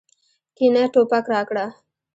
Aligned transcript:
کېنه 0.57 0.83
ټوپک 0.93 1.25
راکړه. 1.33 1.65